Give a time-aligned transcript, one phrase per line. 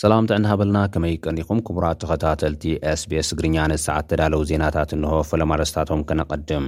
[0.00, 2.62] ሰላም ጥዕናሃ በለና ከመይ ቀኒኹም ክቡራት ተኸታተልቲ
[2.98, 6.66] sbs እግርኛ ነሰዓት ተዳለዉ ዜናታት እንሆ ፈለማርስታቶም ከነቐድም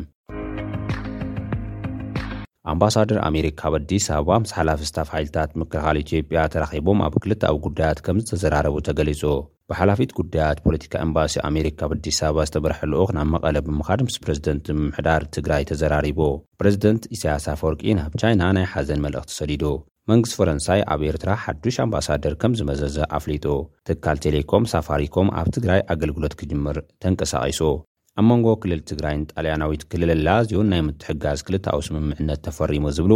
[2.72, 8.00] ኣምባሳደር ኣሜሪካ ኣብ ኣዲስ ኣበባ ምስ ሓላፊ ስታፍ ሓይልታት ምክልኻል ኢትጵያ ተራኺቦም ኣብ ክልቲኣብ ጕዳያት
[8.08, 9.22] ከም ዝተዘራረቡ ተገሊጹ
[9.72, 15.24] ብሓላፊት ጕዳያት ፖለቲካ ኤምባሲ ኣሜሪካ ብ ኣዲስ ኣበባ ዝተበርሐ ልኡኽ ናብ መቐለ ብምኻድምስ ፕረዚደንት ምምሕዳር
[15.36, 16.20] ትግራይ ተዘራሪቡ
[16.62, 19.64] ፕረዚደንት ኢስያስ ፈርቂ ናብ ቻይና ናይ ሓዘን መልእኽቲ ሰዲዱ
[20.10, 23.44] መንግስቲ ፈረንሳይ ኣብ ኤርትራ ሓዱሽ ኣምባሳደር ከም ዝመዘዘ ኣፍሊጡ
[23.88, 27.60] ትካል ቴሌኮም ሳፋሪኮም ኣብ ትግራይ ኣገልግሎት ኪጅምር ተንቀሳቒሱ
[28.20, 33.12] ኣብ መንጎ ክልል ትግራይን ጣልያናዊት ክልል ኣላዝዩን ናይ ምትሕጋዝ ክልታኣዊ ስምምዕነት ተፈሪሙ ዚብሉ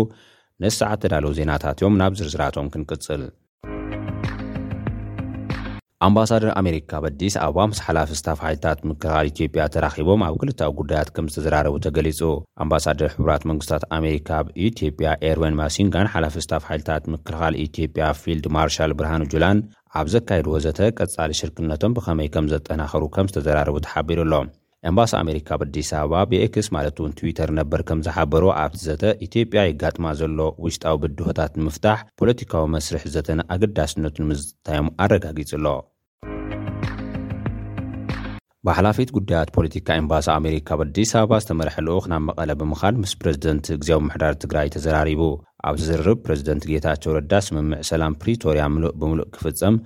[0.64, 3.24] ነሰዓት ተዳለ ዜናታት እዮም ናብ ዝርዝራቶም ክንቅጽል
[6.06, 11.08] ኣምባሳደር ኣሜሪካ ብ ኣዲስ ኣበባ ምስ ሓላፈ ስታፍ ሓይልታት ምክልኻል ኢትዮጵያ ተራኺቦም ኣብ ክልታዊ ጉዳያት
[11.16, 12.20] ከም ዝተዘራረቡ ተገሊጹ
[12.64, 19.60] ኣምባሳደር ሕራት መንግስታት ኣሜሪካ ብኢትዮጵያ ኤርቤን ማሲንጋን ሓላፈስታፍ ሓይልታት ምክልኻል ኢትዮጵያ ፊልድ ማርሻል ብርሃን ጁላን
[20.02, 24.44] ኣብ ዘካየድዎ ዘተ ቀጻሊ ሽርክነቶም ብኸመይ ከም ዘጠናኸሩ ከም ዝተዘራረቡ ተሓቢሩ ሎ
[24.88, 29.60] ኤምባሲ ኣሜሪካ ብ ኣዲስ ኣበባ ብኤክስ ማለት እውን ትዊተር ነበር ከም ዝሓበሩ ኣብቲ ዘተ ኢትዮጵያ
[29.68, 35.66] ይጋጥማ ዘሎ ውሽጣዊ ብድሆታት ንምፍታሕ ፖለቲካዊ መስርሕ ዘተነ ኣገዳስነቱ ንምስታዮም ኣረጋጊጹኣሎ
[38.66, 44.34] ብሓላፊት ጉዳያት ፖለቲካ ኤምባሲ ኣሜሪካ ብኣዲስ ኣበባ ዝተመርሐልኡኽ ናብ መቐለ ብምኻድ ምስ ፕረዚደንት እግዜ ምሕዳር
[44.42, 45.22] ትግራይ ተዘራሪቡ
[45.68, 49.76] ኣብ ዝዝርርብ ፕረዚደንት ጌታቸው ረዳ ስምምዕ ሰላም ፕሪቶርያ ምሉእ ብምሉእ ክፍጸም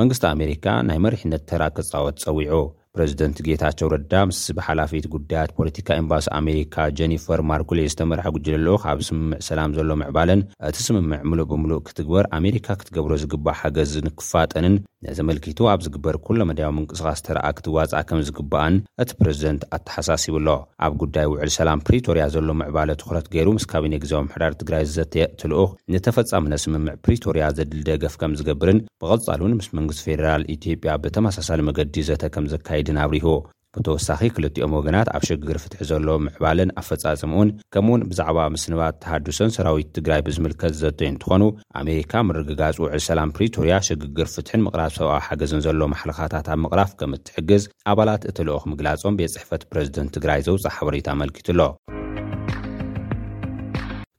[0.00, 2.54] መንግስቲ ኣሜሪካ ናይ መሪሕነት ተራ ክፃወት ፀዊዑ
[2.96, 9.00] ፕረዚደንት ጌታቸው ረዳ ምስ ብሓላፊት ጉዳያት ፖለቲካ ኤምባሲ ኣሜሪካ ጀኒፈር ማርኩሌ ዝተመርሐ ግጅን ኣልኡክ ኣብ
[9.08, 14.74] ስምምዕ ሰላም ዘሎ ምዕባለን እቲ ስምምዕ ምሉእ ብምሉእ ክትግበር ኣሜሪካ ክትገብሮ ዝግባእ ሓገዝ ንክፋጥንን
[15.06, 20.48] ነዘመልኪቱ ኣብ ዝግበር ኩሎመድያዊ ምንቅስቃስ ተረአ ክትዋፅእ ከም ዝግባኣን እቲ ፕረዚደንት ኣተሓሳሲቡኣሎ
[20.86, 24.84] ኣብ ጉዳይ ውዕል ሰላም ፕሪቶርያ ዘሎ ምዕባለ ትኩረት ገይሩ ምስ ካብ ነ ግዜዊ ምሕዳር ትግራይ
[24.96, 30.98] ዘትየ ትልኡኽ ንተፈጻሙነ ስምምዕ ፕሪቶርያ ዘድል ደገፍ ከም ዝገብርን ብቐልጻሉ እውን ምስ መንግስት ፌደራል ኢትዮጵያ
[31.04, 33.28] ብተመሳሳሊ መገዲ ዘተ ከም ዘካየ ድኣብሪሁ
[33.74, 39.90] ብተወሳኺ ክልቲኦም ወገናት ኣብ ሽግግር ፍትሒ ዘሎ ምዕባልን ኣፈጻፅምኡን ከምኡእውን ብዛዕባ ምስ ንባት ተሃድሰን ሰራዊት
[39.98, 41.42] ትግራይ ብዝምልከት ዘደይ እንትኾኑ
[41.80, 47.14] ኣሜሪካ ምርግጋጹ ውዕል ሰላም ፕሪቶርያ ሽግግር ፍትሕን ምቕራፍ ሰብኣዊ ሓገዝን ዘሎ ማሕልኻታት ኣብ ምቕራፍ ከም
[47.18, 51.60] እትሕግዝ ኣባላት እቲ ልኦኽ ምግላጾም ቤት ፅሕፈት ፕረዚደንት ትግራይ ዘውፃሕ ሓበሬታ ኣመልኪት ኣሎ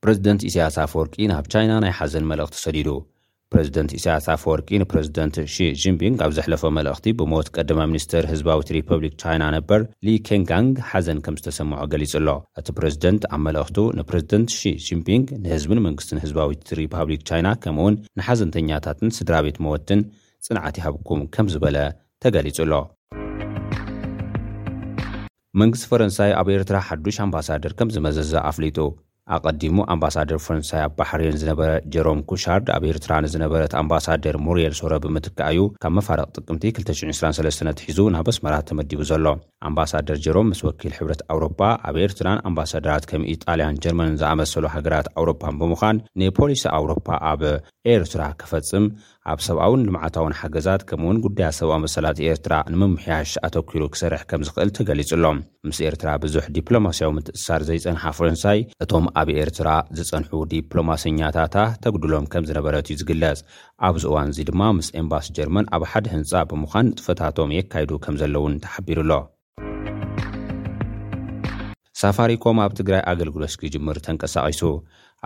[0.03, 2.87] ፕረዚደንት እስያስ ኣፈወርቂ ናብ ቻይና ናይ ሓዘን መልእኽቲ ሰዲዱ
[3.53, 9.81] ፕሬዚደንት ኢሳያሳፍ ወርቂ ንፕረዚደንት ሺጂምፒንግ ኣብ ዘሕለፈ መልእኽቲ ብሞት ቀደማ ሚኒስተር ህዝባዊት ሪፐብሊክ ቻይና ነበር
[10.07, 12.29] ሊኬንጋንግ ሓዘን ከም ዝተሰምዖ ገሊጹ ኣሎ
[12.61, 14.49] እቲ ፕረዚደንት ኣብ መልእኽቱ ንፕረዝደንት
[14.85, 20.01] ሺጂምፒንግ ንህዝብን መንግስትን ህዝባዊት ሪፓብሊክ ቻይና ከምኡ ውን ንሓዘንተኛታትን ስድራ ቤት መወትን
[20.47, 21.77] ጽንዓት ያሃብኩም ከም ዝበለ
[22.25, 22.73] ተገሊጹኣሎ
[25.61, 28.77] መንግስቲ ፈረንሳይ ኣብ ኤርትራ ሓዱሽ ኣምባሳደር ከም ዝመዘዘእ ኣፍሊጡ
[29.35, 35.59] ኣቐዲሙ ኣምባሳደር ፈረንሳይ ኣብ ባሕርን ዝነበረ ጀሮም ኩሻርድ ኣብ ኤርትራ ንዝነበረት ኣምባሳደር ሙርየል ሶረ ብምትከኣዩ
[35.83, 39.25] ካብ መፋረቅ ጥቅምቲ 223ትሒዙ ናብ ኣስመራት ተመዲቡ ዘሎ
[39.69, 41.59] ኣምባሳደር ጀሮም ምስ ወኪል ሕብረት ኣውሮፓ
[41.89, 47.41] ኣብ ኤርትራን ኣምባሳደራት ከም ኢጣልያን ጀርመንን ዝኣመሰሉ ሃገራት ኣውሮፓን ብምዃን ንፖሊስ ኣውሮፓ ኣብ
[47.95, 48.85] ኤርትራ ክፈፅም
[49.31, 55.39] ኣብ ሰብኣውን ልምዓታውን ሓገዛት ከምኡ እውን ጉዳያት ሰብኣዊ መሰላት ኤርትራ ንምምሕያሽኣተኪሩ ክሰርሕ ከም ዝኽእል ትገሊጹኣሎም
[55.69, 62.87] ምስ ኤርትራ ብዙሕ ዲፕሎማስያዊ ምትእስሳር ዘይፀንሓ ፈረንሳይ እቶም ኣብ ኤርትራ ዝፀንሑ ዲፕሎማሰኛታታ ተግድሎም ከም ዝነበረት
[62.93, 63.39] እዩ ዝግለጽ
[63.87, 68.53] ኣብዚ እዋን እዚ ድማ ምስ ኤምባስ ጀርመን ኣብ ሓደ ህንፃ ብምዃን ጥፈታቶም የካይዱ ከም ዘሎውን
[68.65, 69.11] ተሓቢሩኣሎ
[72.01, 74.61] ሳፋሪኮም ኣብ ትግራይ ኣገልግሎስ ክጅምር ተንቀሳቒሱ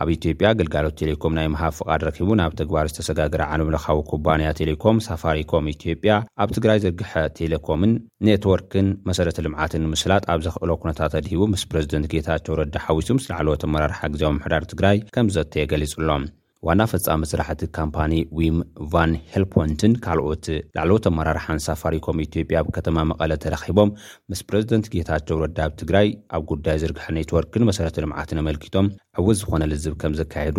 [0.02, 5.70] ኣብ ኢትዮጵያ ገልጋሎት ቴሌኮም ናይ መሃብ ፍቓድ ረኪቡ ናብ ተግባር ዝተሰጋግረ ዓለምለኻዊ ኩባንያ ቴሌኮም ሳፋሪኮም
[5.74, 7.94] ኢትዮጵያ ኣብ ትግራይ ዘግሐ ቴሌኮምን
[8.30, 13.50] ኔትወርክን መሰረተ ልምዓትን ንምስላጥ ኣብ ዘኽእሎ ኵነታት ኣዲሂቡ ምስ ፕረዚደንት ጌታቸው ረዲ ሓዊሱ ምስ ላዕለ
[13.66, 16.26] ተመራርሓ ግዜ ኣምሕዳር ትግራይ ከም ዘተየገሊጹ ኣሎም
[16.68, 18.56] ዋና ፈፃሚ ስራሕቲ ካምፓኒ ዊም
[18.94, 20.46] ቫን ሄልፖንትን ካልኦት
[20.76, 23.90] ላዕለውት ኣመራርሓን ሳፋሪኮም ኢትዮጵያ ብ ከተማ መቐለ ተራኺቦም
[24.32, 28.90] ምስ ፕረዝደንት ጌታቸው ረዳብ ትግራይ ኣብ ጉዳይ ዝርግሐ ኔትወርክን መሰረተ ልምዓትን ኣመልኪቶም
[29.24, 30.58] ዕውዝ ዝኾነ ልዝብ ከም ዘካየዱ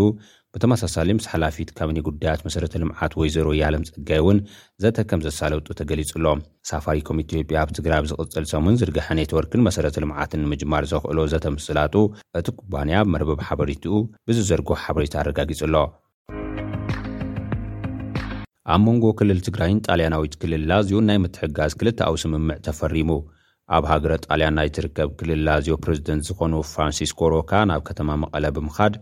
[0.57, 4.39] እተመሳሳሊ ምስ ሓላፊት ካብ ኒ ጕዳያት መሰረተ ልምዓት ወይዘሮ ያለም ጸድጋይ እውን
[4.83, 6.27] ዘተከም ዘሳለውጡ ተገሊጹኣሎ
[6.71, 11.95] ሳፋሪኮም ኢትጵያ ኣብ ትግራይ ኣብ ዚቕጽል ሰሙን ዝርግሐ ኔትወርክን መሰረተ ልምዓትን ንምጅማር ዜኽእሎ ዘተምስላጡ
[12.41, 13.99] እቲ ኩባንያ ብ መርበብ ሓበሬትኡ
[14.31, 15.75] ብዚዘርግህ ሓበሬታ ኣረጋጊጹኣሎ
[18.75, 23.11] ኣብ መንጎ ክልል ትግራይን ጣልያናዊት ክልልላዝዩን ናይ ምትሕጋዝ ክልቲኣዊ ስምምዕ ተፈሪሙ
[23.77, 28.97] ኣብ ሃገረት ጣልያን ናይ ትርከብ ክልልላዝዮ ፕሬዚደንት ዝዀኑ ፍራንሲስኮ ሮካ ናብ ከተማ መቐለ ብምኻድ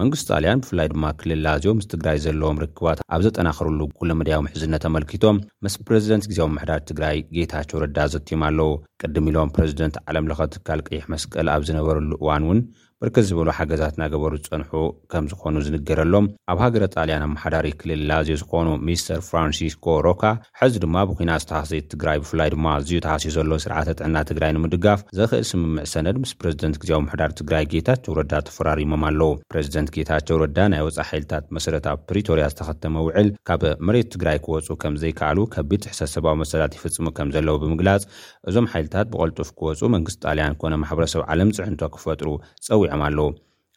[0.00, 5.76] መንግስት ጣልያን ብፍላይ ድማ ክልልላዝዮ ምስ ትግራይ ዘለዎም ርክባት ኣብ ዘጠናኽሩሉ ጉሎመድያዊ ምሕዝነት ተመልኪቶም ምስ
[5.86, 8.72] ፕረዝደንት ግዜ ምሕዳር ትግራይ ጌታቸው ረዳ ዘትም ኣለው
[9.04, 12.60] ቅድም ኢሎም ፕረዚደንት ዓለም ለኸ ትካል ቅይሕ መስቀል ኣብ ዝነበረሉ እዋን እውን
[13.02, 14.70] ብርክት ዝበሉ ሓገዛት ናገበሩ ዝፀንሑ
[15.10, 20.24] ከም ዝኾኑ ዝንገረሎም ኣብ ሃገረ ጣልያን ኣመሓዳሪ ክልልላዝዮ ዝኾኑ ሚስተር ፍራንሲስኮ ሮካ
[20.60, 25.46] ሕዚ ድማ ብኩና ዝተሃሰት ትግራይ ብፍላይ ድማ እዝዩ ተሃስዩ ዘሎ ስርዓተ ጥዕና ትግራይ ንምድጋፍ ዘኽእል
[25.50, 29.60] ስምምዕ ሰነድ ምስ ፕረዝደንት ግዜ ወምሕዳር ትግራይ ጌታቸው ረዳ ተፈራሪሞም ኣለው ረ
[29.96, 35.38] ጌታቸው ረዳ ናይ ወፃእ ሓይልታት መሰረታዊ ፕሪቶርያ ዝተኸተመ ውዕል ካብ መሬት ትግራይ ክወፁ ከም ዘይከኣሉ
[35.54, 38.02] ከቢድ ዝሕሰተ ሰባዊ መሰላት ይፍፅሙ ከም ዘለዉ ብምግላፅ
[38.50, 42.26] እዞም ሓይልታት ብቐልጡፍ ክወፁ መንግስቲ ጣልያን ኮነ ማሕበረሰብ ዓለም ፅዕንቶ ክፈጥሩ
[42.68, 43.30] ፀዊዖም ኣለው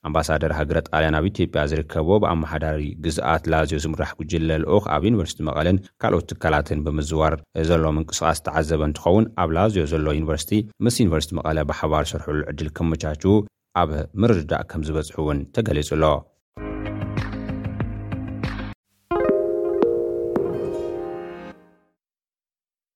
[0.07, 6.27] ኣምባሳደር ሃገረ ጣልያን ኣብ ኢትዮጵያ ዝርከቦ ብኣማሓዳሪ ግዝኣት ላዝዮ ዝምራሕ ጉጅለልኦክ ኣብ ዩኒቨርሲቲ መቐለን ካልኦት
[6.31, 7.35] ትካላትን ብምዝዋር
[7.71, 10.53] ዘሎ ምንቅስቃስ ተዓዘበ እንትኸውን ኣብ ላዝዮ ዘሎ ዩኒቨርሲቲ
[10.85, 13.35] ምስ ዩኒቨርሲቲ መቐለ ብሓባር ሰርሕሉ ዕድል ክመቻችዉ
[13.79, 13.89] ኣብ
[14.21, 16.03] ምርድዳእ ከም ዝበጽሑ እውን ተገሊጹሎ